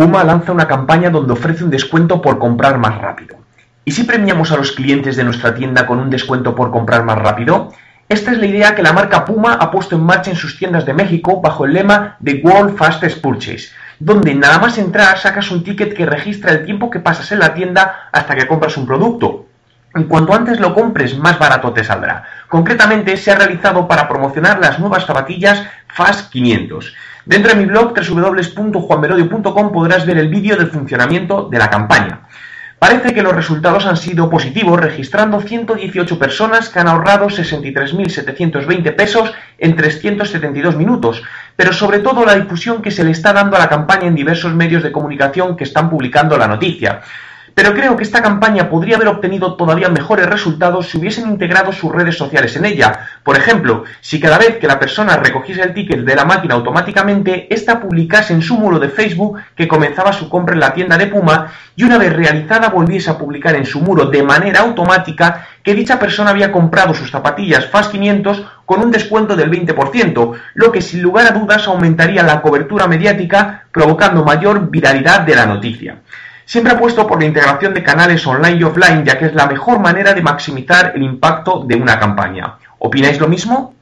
[0.00, 3.36] Puma lanza una campaña donde ofrece un descuento por comprar más rápido.
[3.84, 7.18] ¿Y si premiamos a los clientes de nuestra tienda con un descuento por comprar más
[7.18, 7.70] rápido?
[8.08, 10.86] Esta es la idea que la marca Puma ha puesto en marcha en sus tiendas
[10.86, 15.62] de México bajo el lema The World Fastest Purchase, donde nada más entrar sacas un
[15.62, 19.48] ticket que registra el tiempo que pasas en la tienda hasta que compras un producto.
[19.94, 22.24] En cuanto antes lo compres, más barato te saldrá.
[22.48, 26.94] Concretamente, se ha realizado para promocionar las nuevas zapatillas Fast 500.
[27.24, 32.20] Dentro de mi blog www.juanmerodio.com podrás ver el vídeo del funcionamiento de la campaña.
[32.78, 39.34] Parece que los resultados han sido positivos, registrando 118 personas que han ahorrado 63.720 pesos
[39.58, 41.22] en 372 minutos,
[41.56, 44.54] pero sobre todo la difusión que se le está dando a la campaña en diversos
[44.54, 47.02] medios de comunicación que están publicando la noticia.
[47.60, 51.92] Pero creo que esta campaña podría haber obtenido todavía mejores resultados si hubiesen integrado sus
[51.92, 53.00] redes sociales en ella.
[53.22, 57.52] Por ejemplo, si cada vez que la persona recogiese el ticket de la máquina automáticamente,
[57.52, 61.08] ésta publicase en su muro de Facebook que comenzaba su compra en la tienda de
[61.08, 65.74] Puma y una vez realizada volviese a publicar en su muro de manera automática que
[65.74, 70.80] dicha persona había comprado sus zapatillas Fast 500 con un descuento del 20%, lo que
[70.80, 75.98] sin lugar a dudas aumentaría la cobertura mediática provocando mayor viralidad de la noticia.
[76.50, 79.78] Siempre apuesto por la integración de canales online y offline, ya que es la mejor
[79.78, 82.56] manera de maximizar el impacto de una campaña.
[82.80, 83.76] ¿Opináis lo mismo?